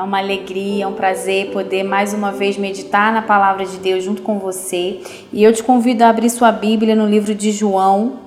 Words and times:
É 0.00 0.02
uma 0.02 0.18
alegria, 0.18 0.84
é 0.84 0.86
um 0.86 0.94
prazer 0.94 1.50
poder 1.50 1.82
mais 1.82 2.14
uma 2.14 2.32
vez 2.32 2.56
meditar 2.56 3.12
na 3.12 3.20
palavra 3.20 3.66
de 3.66 3.76
Deus 3.76 4.02
junto 4.02 4.22
com 4.22 4.38
você. 4.38 4.98
E 5.30 5.44
eu 5.44 5.52
te 5.52 5.62
convido 5.62 6.02
a 6.02 6.08
abrir 6.08 6.30
sua 6.30 6.50
Bíblia 6.50 6.96
no 6.96 7.06
livro 7.06 7.34
de 7.34 7.52
João, 7.52 8.20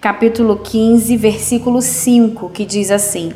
capítulo 0.00 0.56
15, 0.56 1.16
versículo 1.16 1.80
5, 1.80 2.48
que 2.48 2.64
diz 2.64 2.90
assim: 2.90 3.32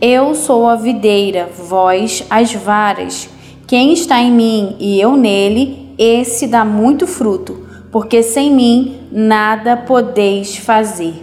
Eu 0.00 0.34
sou 0.34 0.66
a 0.66 0.74
videira, 0.74 1.48
vós 1.56 2.26
as 2.28 2.52
varas. 2.52 3.28
Quem 3.64 3.92
está 3.92 4.20
em 4.20 4.32
mim 4.32 4.74
e 4.80 5.00
eu 5.00 5.16
nele, 5.16 5.94
esse 5.96 6.48
dá 6.48 6.64
muito 6.64 7.06
fruto, 7.06 7.64
porque 7.92 8.24
sem 8.24 8.52
mim 8.52 9.02
nada 9.12 9.76
podeis 9.76 10.56
fazer. 10.56 11.14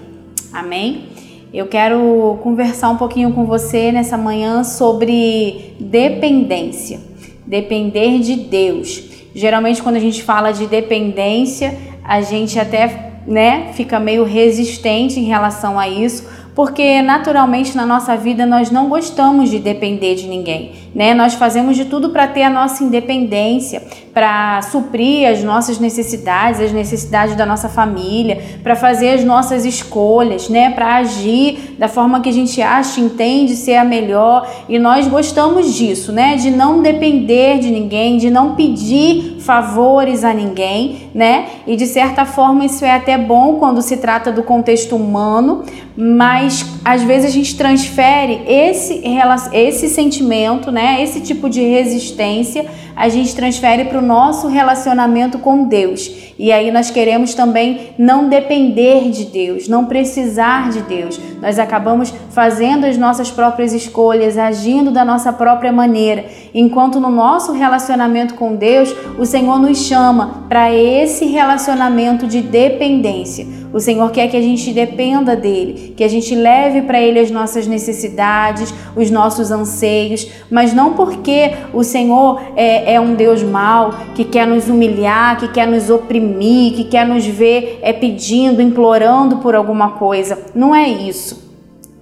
Amém? 0.54 1.13
Eu 1.54 1.68
quero 1.68 2.40
conversar 2.42 2.90
um 2.90 2.98
pouquinho 2.98 3.32
com 3.32 3.46
você 3.46 3.92
nessa 3.92 4.18
manhã 4.18 4.64
sobre 4.64 5.76
dependência, 5.80 7.00
depender 7.46 8.18
de 8.18 8.36
Deus. 8.38 9.04
Geralmente, 9.36 9.84
quando 9.84 9.98
a 9.98 10.00
gente 10.00 10.24
fala 10.24 10.52
de 10.52 10.66
dependência, 10.66 11.78
a 12.04 12.22
gente 12.22 12.58
até 12.58 13.22
né, 13.28 13.72
fica 13.74 14.00
meio 14.00 14.24
resistente 14.24 15.20
em 15.20 15.26
relação 15.26 15.80
a 15.80 15.88
isso, 15.88 16.28
porque 16.56 17.02
naturalmente 17.02 17.76
na 17.76 17.86
nossa 17.86 18.16
vida 18.16 18.46
nós 18.46 18.70
não 18.70 18.88
gostamos 18.88 19.50
de 19.50 19.60
depender 19.60 20.16
de 20.16 20.28
ninguém, 20.28 20.72
né? 20.94 21.14
Nós 21.14 21.34
fazemos 21.34 21.76
de 21.76 21.86
tudo 21.86 22.10
para 22.10 22.28
ter 22.28 22.44
a 22.44 22.50
nossa 22.50 22.84
independência, 22.84 23.82
para 24.14 24.62
suprir 24.62 25.28
as 25.28 25.44
nossas 25.44 25.80
necessidades, 25.80 26.62
as 26.62 26.72
necessidades 26.72 27.36
da 27.36 27.46
nossa 27.46 27.68
família, 27.68 28.60
para 28.62 28.76
fazer 28.76 29.10
as 29.10 29.24
nossas 29.24 29.66
escolhas, 29.66 30.50
né? 30.50 30.70
Para 30.72 30.98
agir 30.98 31.76
da 31.80 31.88
forma 31.88 32.22
que 32.22 32.30
a 32.30 32.34
gente 32.34 32.62
acha, 32.62 33.00
entende 33.00 33.56
ser 33.56 33.76
a 33.76 33.84
melhor, 33.84 34.48
e 34.70 34.78
nós 34.78 35.08
gostamos 35.08 35.74
disso, 35.74 36.12
né? 36.12 36.36
De 36.36 36.52
não 36.52 36.84
depender 36.84 37.58
de 37.60 37.72
ninguém, 37.72 38.18
de 38.18 38.30
não 38.30 38.54
pedir 38.54 39.33
favores 39.46 40.24
a 40.24 40.34
ninguém, 40.34 41.10
né? 41.14 41.48
E 41.68 41.76
de 41.76 41.86
certa 41.86 42.26
forma 42.26 42.66
isso 42.66 42.86
é 42.86 42.92
até 42.92 43.18
bom 43.18 43.56
quando 43.56 43.82
se 43.82 43.98
trata 43.98 44.32
do 44.32 44.42
contexto 44.42 44.96
humano, 44.96 45.64
mas 45.96 46.66
às 46.84 47.04
vezes 47.04 47.28
a 47.28 47.34
gente 47.34 47.56
transfere 47.56 48.42
esse, 48.48 49.04
esse 49.52 49.90
sentimento, 49.90 50.72
né, 50.72 51.04
esse 51.04 51.22
tipo 51.22 51.50
de 51.50 51.62
resistência, 51.62 52.66
a 52.96 53.10
gente 53.10 53.36
transfere 53.36 53.86
para 53.86 54.00
o 54.00 54.02
nosso 54.02 54.48
relacionamento 54.48 55.40
com 55.40 55.66
Deus. 55.66 56.34
E 56.38 56.52
aí 56.52 56.72
nós 56.72 56.90
queremos 56.90 57.34
também 57.34 57.94
não 57.98 58.28
depender 58.28 59.10
de 59.10 59.26
Deus, 59.26 59.68
não 59.68 59.86
precisar 59.86 60.70
de 60.70 60.82
Deus. 60.82 61.20
Nós 61.42 61.60
acabamos 61.60 62.14
fazendo 62.32 62.86
as 62.86 62.98
nossas 62.98 63.30
próprias 63.32 63.74
escolhas, 63.74 64.38
agindo 64.38 64.92
da 64.92 65.06
nossa 65.06 65.32
própria 65.32 65.72
maneira, 65.72 66.26
enquanto 66.54 67.00
no 67.00 67.10
nosso 67.10 67.52
relacionamento 67.52 68.34
com 68.34 68.56
Deus, 68.56 68.94
o 69.18 69.26
Senhor 69.34 69.58
nos 69.58 69.80
chama 69.80 70.44
para 70.48 70.72
esse 70.72 71.26
relacionamento 71.26 72.28
de 72.28 72.40
dependência. 72.40 73.48
O 73.74 73.80
Senhor 73.80 74.12
quer 74.12 74.28
que 74.28 74.38
a 74.38 74.42
gente 74.42 74.72
dependa 74.72 75.36
dele, 75.36 75.96
que 75.98 76.04
a 76.04 76.08
gente 76.08 76.36
leve 76.36 76.84
para 76.84 77.02
ele 77.02 77.20
as 77.20 77.32
nossas 77.32 77.66
necessidades, 77.66 78.72
os 78.96 79.10
nossos 79.10 79.50
anseios, 79.50 80.30
mas 80.52 80.72
não 80.72 80.94
porque 80.94 81.52
o 81.74 81.84
Senhor 81.84 82.44
é, 82.56 82.94
é 82.94 83.02
um 83.02 83.16
Deus 83.16 83.42
mau, 83.42 83.96
que 84.14 84.24
quer 84.24 84.46
nos 84.46 84.70
humilhar, 84.70 85.40
que 85.40 85.48
quer 85.48 85.66
nos 85.66 85.90
oprimir, 85.90 86.76
que 86.76 86.84
quer 86.84 87.08
nos 87.08 87.26
ver 87.26 87.80
é, 87.82 87.92
pedindo, 87.92 88.62
implorando 88.62 89.38
por 89.38 89.56
alguma 89.56 89.94
coisa. 89.94 90.38
Não 90.54 90.76
é 90.76 90.88
isso 90.88 91.53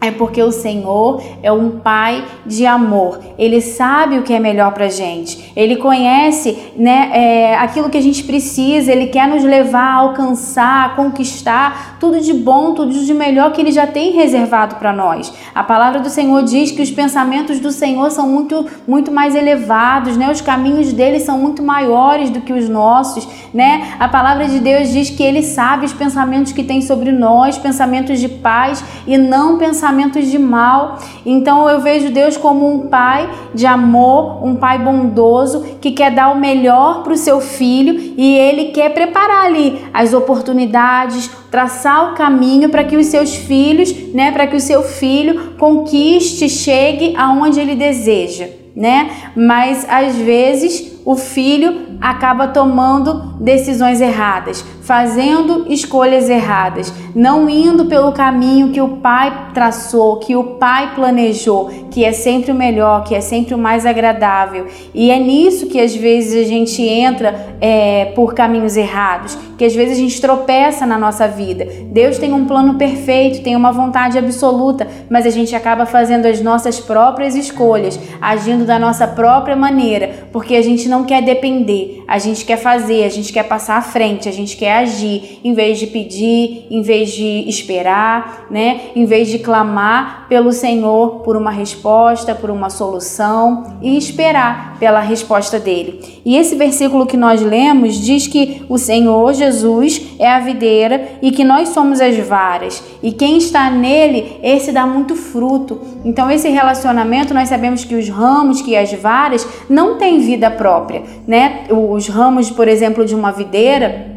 é 0.01 0.09
porque 0.09 0.41
o 0.41 0.51
Senhor 0.51 1.21
é 1.43 1.51
um 1.51 1.79
pai 1.79 2.25
de 2.43 2.65
amor. 2.65 3.19
Ele 3.37 3.61
sabe 3.61 4.17
o 4.17 4.23
que 4.23 4.33
é 4.33 4.39
melhor 4.39 4.73
para 4.73 4.89
gente. 4.89 5.53
Ele 5.55 5.75
conhece, 5.75 6.57
né, 6.75 7.11
é, 7.13 7.55
aquilo 7.55 7.87
que 7.87 7.97
a 7.97 8.01
gente 8.01 8.23
precisa. 8.23 8.91
Ele 8.91 9.07
quer 9.07 9.27
nos 9.27 9.43
levar 9.43 9.83
a 9.83 9.95
alcançar, 9.97 10.85
a 10.87 10.89
conquistar 10.89 11.97
tudo 11.99 12.19
de 12.19 12.33
bom, 12.33 12.73
tudo 12.73 12.91
de 12.91 13.13
melhor 13.13 13.51
que 13.51 13.61
Ele 13.61 13.71
já 13.71 13.85
tem 13.85 14.11
reservado 14.13 14.75
para 14.77 14.91
nós. 14.91 15.31
A 15.53 15.63
palavra 15.63 15.99
do 15.99 16.09
Senhor 16.09 16.43
diz 16.43 16.71
que 16.71 16.81
os 16.81 16.89
pensamentos 16.89 17.59
do 17.59 17.71
Senhor 17.71 18.09
são 18.09 18.27
muito, 18.27 18.65
muito 18.87 19.11
mais 19.11 19.35
elevados, 19.35 20.15
né? 20.15 20.31
Os 20.31 20.39
caminhos 20.39 20.93
dele 20.93 21.19
são 21.19 21.37
muito 21.37 21.61
maiores 21.61 22.29
do 22.29 22.41
que 22.41 22.53
os 22.53 22.69
nossos, 22.69 23.27
né? 23.53 23.95
A 23.99 24.07
palavra 24.07 24.47
de 24.47 24.59
Deus 24.59 24.89
diz 24.89 25.09
que 25.09 25.21
Ele 25.21 25.43
sabe 25.43 25.85
os 25.85 25.93
pensamentos 25.93 26.53
que 26.53 26.63
tem 26.63 26.81
sobre 26.81 27.11
nós, 27.11 27.57
pensamentos 27.57 28.19
de 28.19 28.29
paz 28.29 28.83
e 29.05 29.17
não 29.17 29.57
pensamentos 29.57 30.27
de 30.27 30.39
mal. 30.39 30.99
Então 31.25 31.69
eu 31.69 31.81
vejo 31.81 32.11
Deus 32.11 32.37
como 32.37 32.73
um 32.73 32.87
pai 32.87 33.29
de 33.53 33.65
amor, 33.65 34.45
um 34.45 34.55
pai 34.55 34.79
bondoso 34.79 35.77
que 35.81 35.91
quer 35.91 36.11
dar 36.11 36.31
o 36.31 36.39
melhor 36.39 37.03
para 37.03 37.13
o 37.13 37.17
seu 37.17 37.41
filho 37.41 38.13
e 38.17 38.37
ele 38.37 38.71
quer 38.71 38.93
preparar 38.93 39.45
ali 39.45 39.85
as 39.93 40.13
oportunidades, 40.13 41.29
traçar 41.51 42.11
o 42.11 42.15
caminho 42.15 42.69
para 42.69 42.85
que 42.85 42.95
os 42.95 43.07
seus 43.07 43.35
filhos, 43.35 43.93
né, 44.13 44.31
para 44.31 44.47
que 44.47 44.55
o 44.55 44.59
seu 44.59 44.81
filho 44.81 45.51
conquiste, 45.59 46.47
chegue 46.47 47.13
aonde 47.17 47.59
ele 47.59 47.75
deseja, 47.75 48.47
né? 48.73 49.11
Mas 49.35 49.85
às 49.89 50.15
vezes 50.15 50.90
o 51.05 51.15
filho 51.15 51.91
acaba 51.99 52.47
tomando 52.47 53.35
decisões 53.39 54.01
erradas, 54.01 54.63
fazendo 54.81 55.65
escolhas 55.71 56.29
erradas, 56.29 56.91
não 57.15 57.49
indo 57.49 57.85
pelo 57.85 58.11
caminho 58.11 58.69
que 58.69 58.81
o 58.81 58.97
pai 58.97 59.49
traçou, 59.53 60.17
que 60.17 60.35
o 60.35 60.55
pai 60.55 60.93
planejou, 60.95 61.69
que 61.91 62.03
é 62.03 62.11
sempre 62.11 62.51
o 62.51 62.55
melhor, 62.55 63.03
que 63.03 63.13
é 63.13 63.21
sempre 63.21 63.53
o 63.53 63.57
mais 63.57 63.85
agradável. 63.85 64.65
E 64.93 65.11
é 65.11 65.19
nisso 65.19 65.67
que 65.67 65.79
às 65.79 65.95
vezes 65.95 66.45
a 66.45 66.47
gente 66.47 66.81
entra 66.81 67.55
é, 67.59 68.05
por 68.15 68.33
caminhos 68.33 68.75
errados, 68.75 69.37
que 69.57 69.65
às 69.65 69.75
vezes 69.75 69.97
a 69.97 70.01
gente 70.01 70.19
tropeça 70.19 70.85
na 70.85 70.97
nossa 70.97 71.27
vida. 71.27 71.67
Deus 71.91 72.17
tem 72.17 72.33
um 72.33 72.45
plano 72.45 72.75
perfeito, 72.75 73.43
tem 73.43 73.55
uma 73.55 73.71
vontade 73.71 74.17
absoluta, 74.17 74.87
mas 75.09 75.25
a 75.25 75.29
gente 75.29 75.55
acaba 75.55 75.85
fazendo 75.85 76.25
as 76.25 76.41
nossas 76.41 76.79
próprias 76.79 77.35
escolhas, 77.35 77.99
agindo 78.19 78.65
da 78.65 78.79
nossa 78.79 79.07
própria 79.07 79.55
maneira, 79.55 80.27
porque 80.31 80.55
a 80.55 80.61
gente 80.61 80.89
não 80.91 81.05
quer 81.05 81.21
depender, 81.21 82.03
a 82.05 82.19
gente 82.19 82.43
quer 82.43 82.57
fazer, 82.57 83.05
a 83.05 83.09
gente 83.09 83.31
quer 83.31 83.43
passar 83.43 83.77
à 83.77 83.81
frente, 83.81 84.27
a 84.27 84.31
gente 84.31 84.57
quer 84.57 84.79
agir, 84.79 85.39
em 85.41 85.53
vez 85.53 85.79
de 85.79 85.87
pedir, 85.87 86.67
em 86.69 86.81
vez 86.81 87.11
de 87.11 87.47
esperar, 87.47 88.47
né? 88.51 88.81
Em 88.93 89.05
vez 89.05 89.29
de 89.29 89.39
clamar 89.39 90.27
pelo 90.27 90.51
Senhor 90.51 91.21
por 91.21 91.37
uma 91.37 91.49
resposta, 91.49 92.35
por 92.35 92.49
uma 92.49 92.69
solução 92.69 93.77
e 93.81 93.97
esperar 93.97 94.77
pela 94.79 94.99
resposta 94.99 95.57
dele. 95.59 96.20
E 96.23 96.37
esse 96.37 96.55
versículo 96.55 97.05
que 97.05 97.17
nós 97.17 97.41
lemos 97.41 97.95
diz 97.95 98.27
que 98.27 98.63
o 98.69 98.77
Senhor 98.77 99.33
Jesus 99.33 100.01
é 100.19 100.29
a 100.29 100.39
videira 100.39 101.09
e 101.21 101.31
que 101.31 101.43
nós 101.43 101.69
somos 101.69 101.99
as 101.99 102.15
varas, 102.17 102.83
e 103.01 103.11
quem 103.11 103.37
está 103.37 103.69
nele, 103.69 104.37
esse 104.43 104.71
dá 104.71 104.85
muito 104.85 105.15
fruto. 105.15 105.81
Então 106.05 106.29
esse 106.29 106.49
relacionamento, 106.49 107.33
nós 107.33 107.49
sabemos 107.49 107.83
que 107.83 107.95
os 107.95 108.07
ramos, 108.09 108.61
que 108.61 108.75
as 108.75 108.93
varas 108.93 109.47
não 109.69 109.97
têm 109.97 110.19
vida 110.19 110.51
própria, 110.51 111.03
né? 111.27 111.63
Os 111.69 112.07
ramos, 112.07 112.51
por 112.51 112.67
exemplo, 112.67 113.05
de 113.05 113.15
uma 113.15 113.31
videira, 113.31 114.10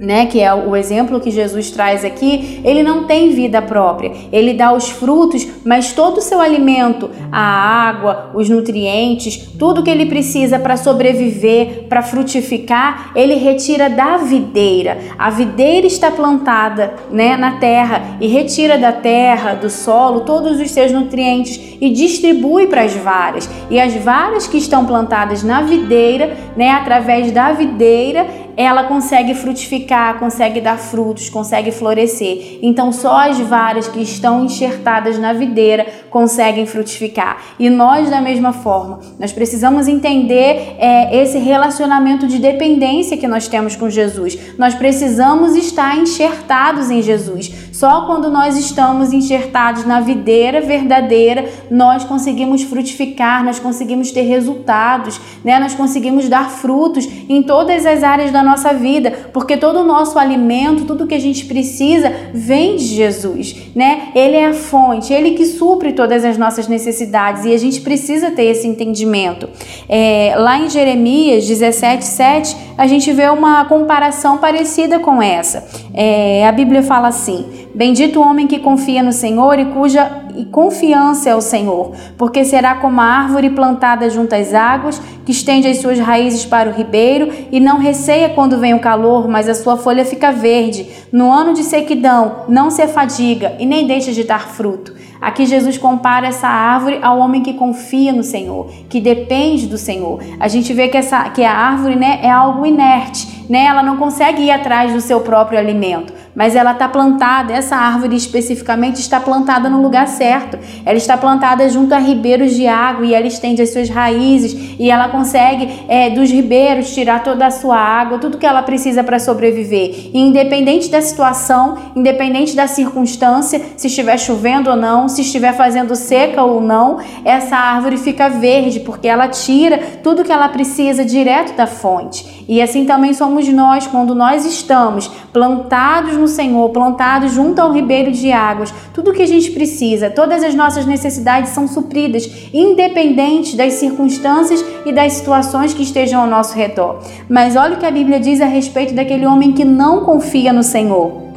né, 0.00 0.24
que 0.24 0.40
é 0.40 0.52
o 0.54 0.74
exemplo 0.74 1.20
que 1.20 1.30
Jesus 1.30 1.70
traz 1.70 2.06
aqui, 2.06 2.58
ele 2.64 2.82
não 2.82 3.04
tem 3.04 3.30
vida 3.30 3.60
própria. 3.60 4.12
Ele 4.32 4.54
dá 4.54 4.72
os 4.72 4.88
frutos, 4.88 5.46
mas 5.62 5.92
todo 5.92 6.18
o 6.18 6.22
seu 6.22 6.40
alimento, 6.40 7.10
a 7.30 7.38
água, 7.38 8.30
os 8.34 8.48
nutrientes, 8.48 9.36
tudo 9.58 9.82
que 9.82 9.90
ele 9.90 10.06
precisa 10.06 10.58
para 10.58 10.78
sobreviver, 10.78 11.84
para 11.86 12.00
frutificar, 12.00 13.12
ele 13.14 13.34
retira 13.34 13.90
da 13.90 14.16
videira. 14.16 14.96
A 15.18 15.28
videira 15.28 15.86
está 15.86 16.10
plantada, 16.10 16.94
né, 17.10 17.36
na 17.36 17.58
terra 17.58 18.16
e 18.22 18.26
retira 18.26 18.78
da 18.78 18.92
terra, 18.92 19.52
do 19.52 19.68
solo, 19.68 20.20
todos 20.20 20.58
os 20.58 20.70
seus 20.70 20.90
nutrientes 20.90 21.76
e 21.78 21.90
distribui 21.90 22.66
para 22.66 22.82
as 22.82 22.94
varas. 22.94 23.48
E 23.70 23.78
as 23.78 23.94
varas 23.96 24.46
que 24.46 24.56
estão 24.56 24.86
plantadas 24.86 25.42
na 25.42 25.60
videira, 25.60 26.36
né, 26.56 26.70
através 26.70 27.30
da 27.32 27.52
videira, 27.52 28.26
ela 28.56 28.84
consegue 28.84 29.34
frutificar, 29.34 29.89
consegue 30.18 30.60
dar 30.60 30.78
frutos, 30.78 31.28
consegue 31.28 31.70
florescer. 31.70 32.58
Então, 32.62 32.92
só 32.92 33.28
as 33.28 33.38
varas 33.40 33.88
que 33.88 34.00
estão 34.00 34.44
enxertadas 34.44 35.18
na 35.18 35.32
videira 35.32 35.86
conseguem 36.08 36.66
frutificar. 36.66 37.38
E 37.58 37.68
nós, 37.68 38.08
da 38.08 38.20
mesma 38.20 38.52
forma, 38.52 39.00
nós 39.18 39.32
precisamos 39.32 39.88
entender 39.88 40.76
é, 40.78 41.22
esse 41.22 41.38
relacionamento 41.38 42.26
de 42.26 42.38
dependência 42.38 43.16
que 43.16 43.28
nós 43.28 43.48
temos 43.48 43.76
com 43.76 43.90
Jesus. 43.90 44.38
Nós 44.56 44.74
precisamos 44.74 45.56
estar 45.56 45.96
enxertados 45.96 46.90
em 46.90 47.02
Jesus. 47.02 47.69
Só 47.80 48.02
quando 48.02 48.28
nós 48.28 48.58
estamos 48.58 49.10
enxertados 49.10 49.86
na 49.86 50.00
videira 50.00 50.60
verdadeira, 50.60 51.48
nós 51.70 52.04
conseguimos 52.04 52.62
frutificar, 52.62 53.42
nós 53.42 53.58
conseguimos 53.58 54.10
ter 54.10 54.20
resultados, 54.20 55.18
né? 55.42 55.58
Nós 55.58 55.74
conseguimos 55.74 56.28
dar 56.28 56.50
frutos 56.50 57.08
em 57.26 57.42
todas 57.42 57.86
as 57.86 58.02
áreas 58.02 58.30
da 58.30 58.42
nossa 58.42 58.74
vida, 58.74 59.30
porque 59.32 59.56
todo 59.56 59.80
o 59.80 59.82
nosso 59.82 60.18
alimento, 60.18 60.84
tudo 60.84 61.06
que 61.06 61.14
a 61.14 61.18
gente 61.18 61.46
precisa, 61.46 62.12
vem 62.34 62.76
de 62.76 62.84
Jesus, 62.84 63.56
né? 63.74 64.08
Ele 64.14 64.36
é 64.36 64.48
a 64.48 64.52
fonte, 64.52 65.14
ele 65.14 65.30
que 65.30 65.46
supre 65.46 65.94
todas 65.94 66.22
as 66.22 66.36
nossas 66.36 66.68
necessidades 66.68 67.46
e 67.46 67.54
a 67.54 67.58
gente 67.58 67.80
precisa 67.80 68.30
ter 68.30 68.44
esse 68.44 68.68
entendimento. 68.68 69.48
É, 69.88 70.34
lá 70.36 70.58
em 70.58 70.68
Jeremias 70.68 71.46
17, 71.46 72.04
7, 72.04 72.56
a 72.76 72.86
gente 72.86 73.10
vê 73.10 73.30
uma 73.30 73.64
comparação 73.64 74.36
parecida 74.36 74.98
com 74.98 75.22
essa. 75.22 75.66
É, 75.94 76.46
a 76.46 76.52
Bíblia 76.52 76.82
fala 76.82 77.08
assim: 77.08 77.69
Bendito 77.74 78.18
o 78.18 78.22
homem 78.22 78.46
que 78.46 78.58
confia 78.58 79.02
no 79.02 79.12
Senhor 79.12 79.58
e 79.58 79.66
cuja 79.66 80.20
confiança 80.50 81.30
é 81.30 81.34
o 81.34 81.40
Senhor, 81.40 81.92
porque 82.16 82.44
será 82.44 82.76
como 82.76 83.00
a 83.00 83.04
árvore 83.04 83.50
plantada 83.50 84.08
junto 84.10 84.34
às 84.34 84.54
águas, 84.54 85.00
que 85.24 85.32
estende 85.32 85.68
as 85.68 85.78
suas 85.78 85.98
raízes 85.98 86.44
para 86.44 86.70
o 86.70 86.72
ribeiro 86.72 87.30
e 87.52 87.60
não 87.60 87.78
receia 87.78 88.30
quando 88.30 88.58
vem 88.58 88.74
o 88.74 88.80
calor, 88.80 89.28
mas 89.28 89.48
a 89.48 89.54
sua 89.54 89.76
folha 89.76 90.04
fica 90.04 90.32
verde. 90.32 90.88
No 91.12 91.30
ano 91.30 91.54
de 91.54 91.62
sequidão, 91.62 92.44
não 92.48 92.70
se 92.70 92.82
afadiga 92.82 93.54
e 93.58 93.66
nem 93.66 93.86
deixa 93.86 94.12
de 94.12 94.24
dar 94.24 94.48
fruto. 94.48 94.94
Aqui 95.20 95.44
Jesus 95.44 95.76
compara 95.76 96.28
essa 96.28 96.48
árvore 96.48 96.98
ao 97.02 97.18
homem 97.18 97.42
que 97.42 97.52
confia 97.52 98.12
no 98.12 98.22
Senhor, 98.22 98.70
que 98.88 99.00
depende 99.00 99.66
do 99.66 99.76
Senhor. 99.76 100.18
A 100.40 100.48
gente 100.48 100.72
vê 100.72 100.88
que, 100.88 100.96
essa, 100.96 101.28
que 101.28 101.44
a 101.44 101.52
árvore 101.52 101.94
né, 101.94 102.20
é 102.22 102.30
algo 102.30 102.64
inerte, 102.64 103.44
né? 103.48 103.66
ela 103.66 103.82
não 103.82 103.98
consegue 103.98 104.42
ir 104.42 104.50
atrás 104.50 104.92
do 104.92 105.00
seu 105.00 105.20
próprio 105.20 105.58
alimento 105.58 106.19
mas 106.34 106.54
ela 106.54 106.72
está 106.72 106.88
plantada, 106.88 107.52
essa 107.52 107.76
árvore 107.76 108.16
especificamente 108.16 109.00
está 109.00 109.20
plantada 109.20 109.68
no 109.68 109.82
lugar 109.82 110.06
certo. 110.06 110.58
Ela 110.84 110.98
está 110.98 111.16
plantada 111.16 111.68
junto 111.68 111.94
a 111.94 111.98
ribeiros 111.98 112.54
de 112.54 112.66
água 112.66 113.04
e 113.04 113.14
ela 113.14 113.26
estende 113.26 113.62
as 113.62 113.72
suas 113.72 113.88
raízes 113.88 114.76
e 114.78 114.90
ela 114.90 115.08
consegue 115.08 115.84
é, 115.88 116.10
dos 116.10 116.30
ribeiros 116.30 116.94
tirar 116.94 117.22
toda 117.22 117.46
a 117.46 117.50
sua 117.50 117.76
água, 117.76 118.18
tudo 118.18 118.38
que 118.38 118.46
ela 118.46 118.62
precisa 118.62 119.02
para 119.02 119.18
sobreviver. 119.18 120.10
E 120.12 120.18
independente 120.18 120.88
da 120.88 121.02
situação, 121.02 121.76
independente 121.96 122.54
da 122.54 122.66
circunstância, 122.66 123.60
se 123.76 123.88
estiver 123.88 124.18
chovendo 124.18 124.70
ou 124.70 124.76
não, 124.76 125.08
se 125.08 125.22
estiver 125.22 125.52
fazendo 125.54 125.94
seca 125.96 126.42
ou 126.42 126.60
não, 126.60 126.98
essa 127.24 127.56
árvore 127.56 127.96
fica 127.96 128.28
verde 128.28 128.80
porque 128.80 129.08
ela 129.08 129.28
tira 129.28 129.78
tudo 130.02 130.24
que 130.24 130.32
ela 130.32 130.48
precisa 130.48 131.04
direto 131.04 131.56
da 131.56 131.66
fonte. 131.66 132.44
E 132.48 132.60
assim 132.60 132.84
também 132.84 133.14
somos 133.14 133.48
nós 133.48 133.86
quando 133.86 134.14
nós 134.14 134.44
estamos 134.44 135.10
plantados 135.32 136.16
no 136.16 136.26
Senhor, 136.26 136.68
plantados 136.70 137.32
junto 137.32 137.60
ao 137.60 137.72
ribeiro 137.72 138.10
de 138.10 138.32
águas. 138.32 138.72
Tudo 138.92 139.10
o 139.10 139.14
que 139.14 139.22
a 139.22 139.26
gente 139.26 139.50
precisa, 139.50 140.10
todas 140.10 140.42
as 140.42 140.54
nossas 140.54 140.86
necessidades 140.86 141.50
são 141.50 141.68
supridas, 141.68 142.28
independente 142.52 143.56
das 143.56 143.74
circunstâncias 143.74 144.64
e 144.84 144.92
das 144.92 145.14
situações 145.14 145.72
que 145.72 145.82
estejam 145.82 146.20
ao 146.20 146.26
nosso 146.26 146.54
redor. 146.54 147.00
Mas 147.28 147.56
olha 147.56 147.76
o 147.76 147.78
que 147.78 147.86
a 147.86 147.90
Bíblia 147.90 148.18
diz 148.18 148.40
a 148.40 148.46
respeito 148.46 148.94
daquele 148.94 149.26
homem 149.26 149.52
que 149.52 149.64
não 149.64 150.04
confia 150.04 150.52
no 150.52 150.62
Senhor. 150.62 151.30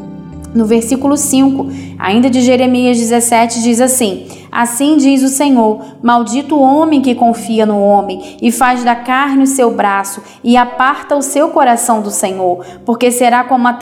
No 0.54 0.66
versículo 0.66 1.18
5, 1.18 1.68
ainda 1.98 2.30
de 2.30 2.42
Jeremias 2.42 3.00
17, 3.00 3.64
diz 3.64 3.82
assim: 3.82 4.28
Assim 4.54 4.98
diz 4.98 5.24
o 5.24 5.30
Senhor: 5.30 5.82
Maldito 6.02 6.56
o 6.56 6.62
homem 6.62 7.02
que 7.02 7.16
confia 7.16 7.66
no 7.66 7.82
homem 7.82 8.38
e 8.42 8.52
faz 8.52 8.84
da 8.84 8.96
carne 8.96 9.44
o 9.44 9.48
seu 9.48 9.72
braço 9.72 10.22
e 10.44 10.56
aparta 10.56 11.16
o 11.16 11.22
seu 11.22 11.50
coração 11.50 12.02
do 12.02 12.12
Senhor, 12.12 12.64
porque 12.86 13.12
será 13.12 13.44
como 13.44 13.68
a 13.68 13.74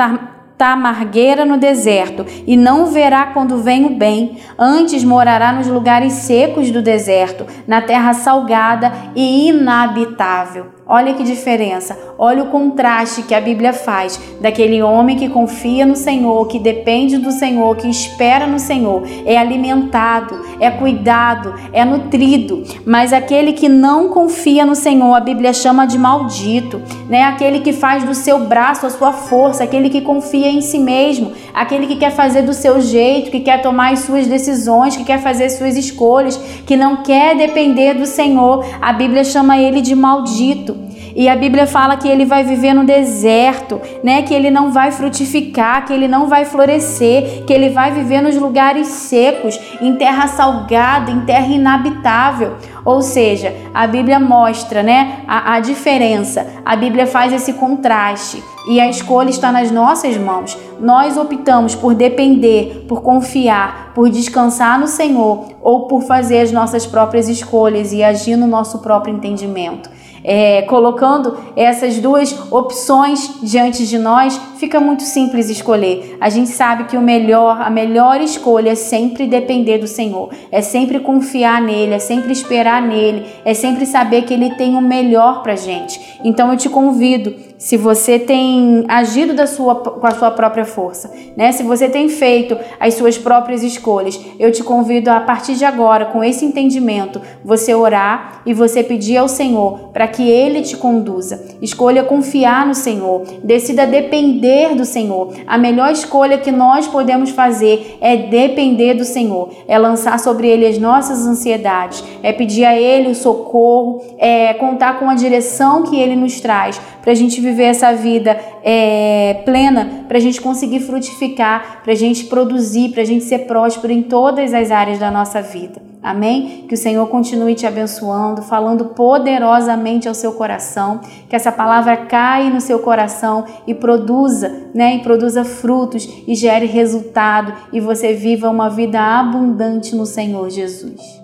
tamargueira 0.61 1.43
no 1.43 1.57
deserto 1.57 2.23
e 2.45 2.55
não 2.55 2.85
verá 2.85 3.25
quando 3.25 3.57
vem 3.57 3.83
o 3.87 3.95
bem, 3.95 4.37
antes 4.59 5.03
morará 5.03 5.51
nos 5.51 5.65
lugares 5.65 6.13
secos 6.13 6.69
do 6.69 6.83
deserto, 6.83 7.47
na 7.67 7.81
terra 7.81 8.13
salgada 8.13 8.93
e 9.15 9.47
inabitável. 9.49 10.67
Olha 10.93 11.13
que 11.13 11.23
diferença, 11.23 11.97
olha 12.17 12.43
o 12.43 12.49
contraste 12.49 13.23
que 13.23 13.33
a 13.33 13.39
Bíblia 13.39 13.71
faz 13.71 14.19
daquele 14.41 14.83
homem 14.83 15.15
que 15.15 15.29
confia 15.29 15.85
no 15.85 15.95
Senhor, 15.95 16.45
que 16.47 16.59
depende 16.59 17.17
do 17.17 17.31
Senhor, 17.31 17.77
que 17.77 17.87
espera 17.87 18.45
no 18.45 18.59
Senhor, 18.59 19.03
é 19.25 19.37
alimentado, 19.37 20.41
é 20.59 20.69
cuidado, 20.69 21.55
é 21.71 21.85
nutrido. 21.85 22.63
Mas 22.85 23.13
aquele 23.13 23.53
que 23.53 23.69
não 23.69 24.09
confia 24.09 24.65
no 24.65 24.75
Senhor, 24.75 25.13
a 25.13 25.21
Bíblia 25.21 25.53
chama 25.53 25.87
de 25.87 25.97
maldito, 25.97 26.81
né? 27.09 27.23
Aquele 27.23 27.61
que 27.61 27.71
faz 27.71 28.03
do 28.03 28.13
seu 28.13 28.39
braço 28.39 28.85
a 28.85 28.89
sua 28.89 29.13
força, 29.13 29.63
aquele 29.63 29.89
que 29.89 30.01
confia 30.01 30.50
em 30.51 30.61
si 30.61 30.77
mesmo, 30.77 31.31
aquele 31.53 31.87
que 31.87 31.95
quer 31.95 32.11
fazer 32.11 32.43
do 32.43 32.53
seu 32.53 32.81
jeito, 32.81 33.31
que 33.31 33.39
quer 33.39 33.61
tomar 33.61 33.93
as 33.93 33.99
suas 33.99 34.27
decisões, 34.27 34.95
que 34.95 35.03
quer 35.03 35.21
fazer 35.21 35.45
as 35.45 35.53
suas 35.53 35.75
escolhas, 35.75 36.37
que 36.65 36.75
não 36.75 36.97
quer 37.03 37.35
depender 37.35 37.93
do 37.93 38.05
Senhor. 38.05 38.65
A 38.81 38.93
Bíblia 38.93 39.23
chama 39.23 39.57
ele 39.57 39.81
de 39.81 39.95
maldito. 39.95 40.91
E 41.15 41.27
a 41.27 41.35
Bíblia 41.35 41.67
fala 41.67 41.97
que 41.97 42.07
ele 42.07 42.25
vai 42.25 42.43
viver 42.43 42.73
no 42.73 42.85
deserto, 42.85 43.81
né? 44.03 44.21
Que 44.21 44.33
ele 44.33 44.49
não 44.49 44.71
vai 44.71 44.91
frutificar, 44.91 45.85
que 45.85 45.93
ele 45.93 46.07
não 46.07 46.27
vai 46.27 46.45
florescer, 46.45 47.43
que 47.45 47.51
ele 47.51 47.69
vai 47.69 47.91
viver 47.91 48.21
nos 48.21 48.35
lugares 48.35 48.87
secos, 48.87 49.59
em 49.81 49.95
terra 49.95 50.27
salgada, 50.27 51.11
em 51.11 51.21
terra 51.21 51.47
inabitável. 51.47 52.55
Ou 52.85 53.01
seja, 53.01 53.53
a 53.73 53.85
Bíblia 53.85 54.19
mostra, 54.19 54.81
né, 54.81 55.19
a, 55.27 55.55
a 55.55 55.59
diferença. 55.59 56.47
A 56.65 56.75
Bíblia 56.75 57.05
faz 57.05 57.33
esse 57.33 57.53
contraste 57.53 58.41
e 58.67 58.79
a 58.79 58.89
escolha 58.89 59.29
está 59.29 59.51
nas 59.51 59.71
nossas 59.71 60.17
mãos. 60.17 60.57
Nós 60.79 61.17
optamos 61.17 61.75
por 61.75 61.93
depender, 61.93 62.85
por 62.87 63.01
confiar, 63.01 63.93
por 63.93 64.09
descansar 64.09 64.79
no 64.79 64.87
Senhor 64.87 65.45
ou 65.61 65.87
por 65.87 66.03
fazer 66.03 66.41
as 66.41 66.51
nossas 66.51 66.85
próprias 66.85 67.27
escolhas 67.27 67.91
e 67.91 68.03
agir 68.03 68.35
no 68.35 68.47
nosso 68.47 68.79
próprio 68.79 69.13
entendimento 69.13 69.89
é, 70.23 70.61
colocando 70.63 71.37
essas 71.55 71.97
duas 71.99 72.35
opções 72.51 73.39
diante 73.41 73.85
de 73.87 73.97
nós, 73.97 74.39
fica 74.61 74.79
muito 74.79 75.01
simples 75.01 75.49
escolher. 75.49 76.17
A 76.21 76.29
gente 76.29 76.51
sabe 76.51 76.83
que 76.83 76.95
o 76.95 77.01
melhor, 77.01 77.59
a 77.59 77.69
melhor 77.71 78.21
escolha 78.21 78.69
é 78.69 78.75
sempre 78.75 79.25
depender 79.25 79.79
do 79.79 79.87
Senhor, 79.87 80.29
é 80.51 80.61
sempre 80.61 80.99
confiar 80.99 81.59
nele, 81.59 81.95
é 81.95 81.99
sempre 81.99 82.31
esperar 82.31 82.79
nele, 82.79 83.25
é 83.43 83.55
sempre 83.55 83.87
saber 83.87 84.21
que 84.21 84.35
ele 84.35 84.51
tem 84.51 84.75
o 84.75 84.81
melhor 84.81 85.41
para 85.41 85.55
gente. 85.55 85.99
Então 86.23 86.51
eu 86.51 86.57
te 86.57 86.69
convido 86.69 87.33
se 87.57 87.77
você 87.77 88.17
tem 88.17 88.85
agido 88.87 89.33
da 89.33 89.45
sua, 89.45 89.75
com 89.75 90.05
a 90.05 90.11
sua 90.11 90.31
própria 90.31 90.65
força, 90.65 91.11
né? 91.37 91.51
Se 91.51 91.61
você 91.61 91.87
tem 91.87 92.09
feito 92.09 92.57
as 92.79 92.95
suas 92.95 93.19
próprias 93.19 93.61
escolhas, 93.61 94.19
eu 94.39 94.51
te 94.51 94.63
convido 94.63 95.11
a 95.11 95.19
partir 95.19 95.53
de 95.53 95.63
agora, 95.63 96.05
com 96.05 96.23
esse 96.23 96.43
entendimento, 96.43 97.21
você 97.43 97.73
orar 97.75 98.41
e 98.47 98.53
você 98.53 98.83
pedir 98.83 99.17
ao 99.17 99.27
Senhor 99.27 99.91
para 99.93 100.07
que 100.07 100.27
Ele 100.27 100.61
te 100.61 100.75
conduza. 100.75 101.39
Escolha 101.61 102.03
confiar 102.03 102.65
no 102.65 102.73
Senhor, 102.73 103.25
decida 103.43 103.85
depender 103.85 104.50
do 104.75 104.83
Senhor. 104.83 105.33
A 105.45 105.57
melhor 105.57 105.91
escolha 105.91 106.37
que 106.37 106.51
nós 106.51 106.87
podemos 106.87 107.29
fazer 107.29 107.97
é 108.01 108.17
depender 108.17 108.95
do 108.95 109.05
Senhor, 109.05 109.49
é 109.67 109.77
lançar 109.77 110.19
sobre 110.19 110.47
Ele 110.47 110.65
as 110.65 110.77
nossas 110.77 111.25
ansiedades, 111.25 112.03
é 112.21 112.33
pedir 112.33 112.65
a 112.65 112.75
Ele 112.75 113.11
o 113.11 113.15
socorro, 113.15 114.03
é 114.17 114.53
contar 114.55 114.99
com 114.99 115.09
a 115.09 115.15
direção 115.15 115.83
que 115.83 115.99
Ele 115.99 116.15
nos 116.15 116.41
traz 116.41 116.81
para 117.01 117.11
a 117.11 117.15
gente 117.15 117.39
viver 117.39 117.61
viver 117.61 117.65
essa 117.65 117.93
vida 117.93 118.39
é, 118.63 119.41
plena, 119.45 120.05
para 120.07 120.17
a 120.17 120.21
gente 120.21 120.41
conseguir 120.41 120.79
frutificar, 120.79 121.81
para 121.83 121.93
a 121.93 121.95
gente 121.95 122.25
produzir, 122.25 122.89
para 122.89 123.01
a 123.01 123.05
gente 123.05 123.23
ser 123.23 123.39
próspero 123.39 123.93
em 123.93 124.01
todas 124.01 124.53
as 124.53 124.71
áreas 124.71 124.97
da 124.97 125.11
nossa 125.11 125.41
vida. 125.41 125.90
Amém? 126.03 126.65
Que 126.67 126.73
o 126.73 126.77
Senhor 126.77 127.07
continue 127.07 127.53
te 127.53 127.67
abençoando, 127.67 128.41
falando 128.41 128.85
poderosamente 128.85 130.07
ao 130.07 130.15
seu 130.15 130.33
coração, 130.33 130.99
que 131.29 131.35
essa 131.35 131.51
palavra 131.51 131.95
caia 131.95 132.49
no 132.49 132.59
seu 132.59 132.79
coração 132.79 133.45
e 133.67 133.75
produza, 133.75 134.51
né? 134.73 134.95
E 134.95 134.99
produza 134.99 135.45
frutos 135.45 136.07
e 136.27 136.33
gere 136.33 136.65
resultado 136.65 137.53
e 137.71 137.79
você 137.79 138.13
viva 138.13 138.49
uma 138.49 138.69
vida 138.69 138.99
abundante 138.99 139.95
no 139.95 140.05
Senhor 140.05 140.49
Jesus. 140.49 141.20